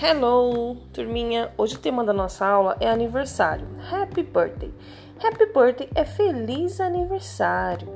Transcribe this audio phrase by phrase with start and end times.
[0.00, 1.50] Hello, turminha!
[1.58, 3.66] Hoje o tema da nossa aula é aniversário.
[3.90, 4.72] Happy birthday!
[5.20, 7.88] Happy birthday é feliz aniversário!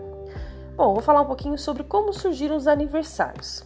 [0.75, 3.65] Bom, vou falar um pouquinho sobre como surgiram os aniversários.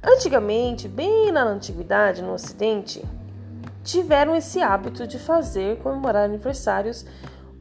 [0.00, 3.04] Antigamente, bem na antiguidade, no Ocidente,
[3.82, 7.04] tiveram esse hábito de fazer comemorar aniversários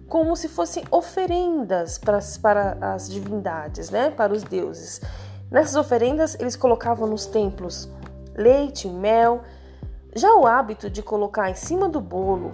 [0.08, 4.12] como se fossem oferendas para, para as divindades, né?
[4.12, 5.02] Para os deuses.
[5.50, 7.90] Nessas oferendas, eles colocavam nos templos
[8.40, 9.42] leite, mel
[10.16, 12.52] já o hábito de colocar em cima do bolo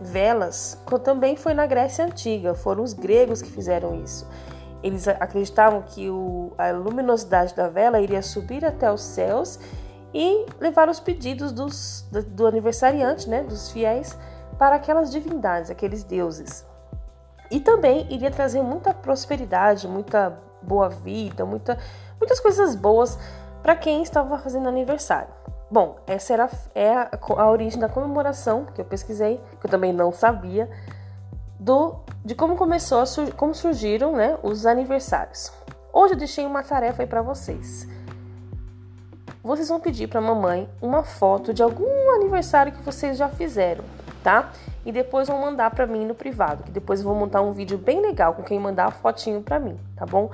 [0.00, 4.28] velas também foi na Grécia Antiga, foram os gregos que fizeram isso.
[4.82, 9.58] Eles acreditavam que o, a luminosidade da vela iria subir até os céus
[10.12, 14.16] e levar os pedidos dos, do, do aniversariante, né, dos fiéis,
[14.58, 16.66] para aquelas divindades, aqueles deuses.
[17.50, 21.78] E também iria trazer muita prosperidade, muita boa vida, muita,
[22.20, 23.18] muitas coisas boas
[23.62, 25.32] para quem estava fazendo aniversário.
[25.74, 29.92] Bom, essa era é a, a, origem da comemoração que eu pesquisei, que eu também
[29.92, 30.70] não sabia,
[31.58, 35.52] do de como começou a como surgiram, né, os aniversários.
[35.92, 37.88] Hoje eu deixei uma tarefa aí para vocês.
[39.42, 43.82] Vocês vão pedir para mamãe uma foto de algum aniversário que vocês já fizeram,
[44.22, 44.52] tá?
[44.86, 47.78] E depois vão mandar para mim no privado, que depois eu vou montar um vídeo
[47.78, 50.30] bem legal com quem mandar a fotinho para mim, tá bom?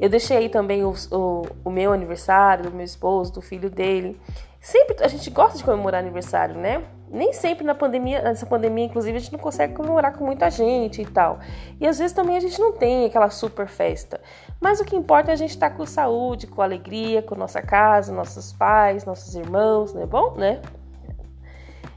[0.00, 4.18] Eu deixei também o, o, o meu aniversário, do meu esposo, do filho dele.
[4.58, 6.82] Sempre a gente gosta de comemorar aniversário, né?
[7.10, 11.02] Nem sempre na pandemia, nessa pandemia, inclusive, a gente não consegue comemorar com muita gente
[11.02, 11.40] e tal.
[11.78, 14.20] E às vezes também a gente não tem aquela super festa.
[14.60, 17.60] Mas o que importa é a gente estar tá com saúde, com alegria, com nossa
[17.60, 20.62] casa, nossos pais, nossos irmãos, não é bom, né?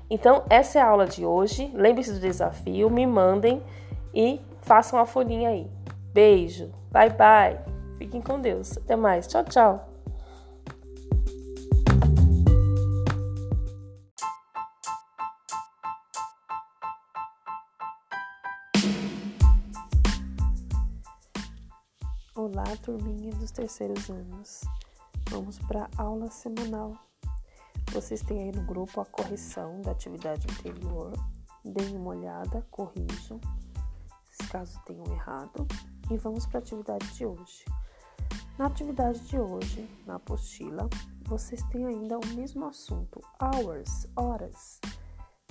[0.09, 1.71] Então, essa é a aula de hoje.
[1.73, 3.61] Lembre-se do desafio, me mandem
[4.13, 5.69] e façam a folhinha aí.
[6.13, 7.72] Beijo, bye bye.
[8.03, 8.77] Fiquem com Deus.
[8.77, 9.25] Até mais.
[9.27, 9.89] Tchau, tchau.
[22.35, 24.65] Olá, turminha dos terceiros anos.
[25.29, 26.97] Vamos para a aula semanal.
[27.93, 31.13] Vocês têm aí no grupo a correção da atividade anterior.
[31.63, 33.39] Deem uma olhada, corrijam,
[34.51, 35.65] caso tenham errado.
[36.11, 37.63] E vamos para a atividade de hoje.
[38.57, 40.87] Na atividade de hoje, na apostila,
[41.25, 44.79] vocês têm ainda o mesmo assunto, hours, horas.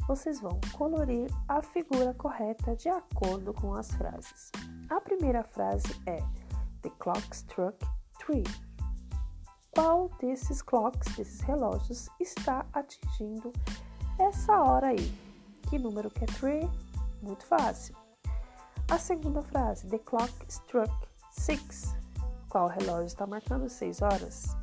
[0.07, 4.53] Vocês vão colorir a figura correta de acordo com as frases.
[4.89, 6.19] A primeira frase é
[6.83, 7.77] The clock struck
[8.19, 8.45] three.
[9.75, 13.53] Qual desses clocks, desses relógios, está atingindo
[14.17, 15.13] essa hora aí?
[15.69, 16.71] Que número que é three?
[17.21, 17.97] Muito fácil.
[18.89, 20.93] A segunda frase, The clock struck
[21.33, 22.01] six.
[22.53, 24.55] Qual relógio está marcando 6 horas?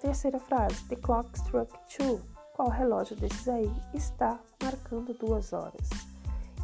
[0.00, 2.20] Terceira frase, The clock struck two.
[2.56, 5.88] Qual relógio desses aí está marcando 2 horas?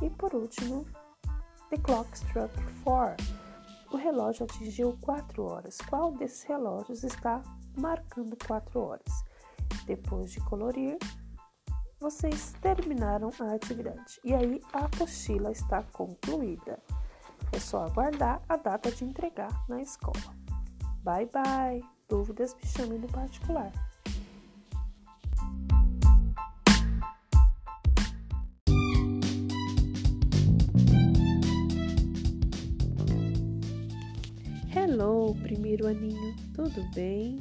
[0.02, 0.84] E por último,
[1.70, 2.52] The clock struck
[2.82, 3.14] four
[3.92, 5.78] o relógio atingiu 4 horas.
[5.88, 7.40] Qual desses relógios está
[7.78, 9.24] marcando 4 horas?
[9.86, 10.98] Depois de colorir,
[12.00, 16.76] vocês terminaram a atividade e aí a apostila está concluída.
[17.52, 20.34] É só aguardar a data de entregar na escola.
[21.02, 21.82] Bye bye!
[22.08, 23.72] Dúvidas me chamem no particular.
[34.74, 37.40] Hello, primeiro aninho, tudo bem?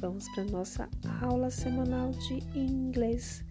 [0.00, 0.88] Vamos para nossa
[1.22, 3.42] aula semanal de inglês.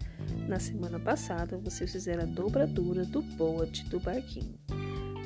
[0.46, 4.54] Na semana passada, vocês fizeram a dobradura do boat do barquinho.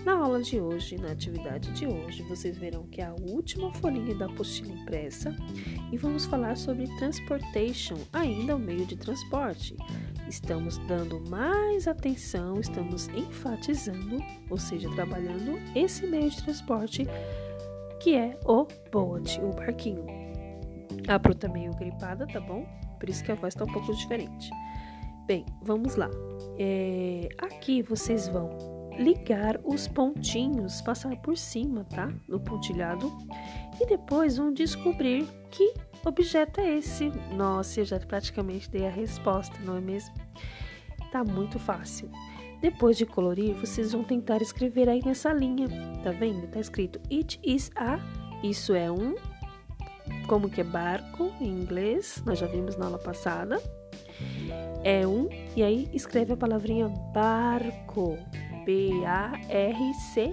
[0.05, 4.15] Na aula de hoje, na atividade de hoje, vocês verão que é a última folhinha
[4.15, 5.34] da apostila impressa
[5.93, 9.77] e vamos falar sobre transportation, ainda o meio de transporte.
[10.27, 14.19] Estamos dando mais atenção, estamos enfatizando,
[14.49, 17.06] ou seja, trabalhando esse meio de transporte
[18.00, 20.07] que é o boat, o barquinho.
[21.09, 22.66] A Pro tá meio gripada, tá bom?
[22.98, 24.51] Por isso que a voz tá um pouco diferente.
[25.27, 26.09] Bem, vamos lá.
[26.59, 32.12] É, aqui vocês vão ligar os pontinhos, passar por cima, tá?
[32.28, 33.10] No pontilhado.
[33.80, 35.72] E depois vão descobrir que
[36.04, 37.10] objeto é esse.
[37.34, 40.14] Nossa, eu já praticamente dei a resposta, não é mesmo?
[41.10, 42.10] Tá muito fácil.
[42.60, 45.66] Depois de colorir, vocês vão tentar escrever aí nessa linha.
[46.04, 46.47] Tá vendo?
[46.48, 47.98] Tá escrito It is a.
[48.42, 49.14] Isso é um.
[50.26, 52.22] Como que é barco em inglês?
[52.26, 53.60] Nós já vimos na aula passada.
[54.84, 55.28] É um.
[55.56, 58.18] E aí escreve a palavrinha barco.
[58.65, 60.30] B-A-R-C-O.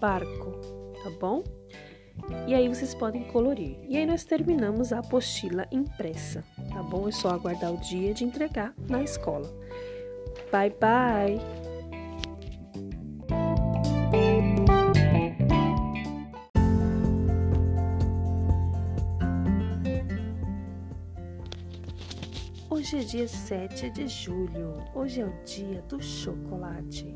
[0.00, 0.52] Barco.
[1.02, 1.44] Tá bom?
[2.46, 3.78] E aí vocês podem colorir.
[3.88, 7.08] E aí nós terminamos a apostila impressa, tá bom?
[7.08, 9.48] É só aguardar o dia de entregar na escola.
[10.52, 11.38] Bye bye!
[22.68, 24.76] Hoje é dia 7 de julho.
[24.94, 27.14] Hoje é o dia do chocolate.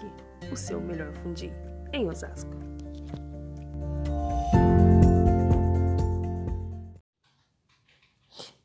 [0.53, 1.53] o seu melhor fundi
[1.93, 2.70] em Osasco.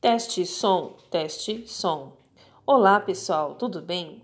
[0.05, 2.13] Teste som, teste som.
[2.63, 4.23] Olá pessoal, tudo bem?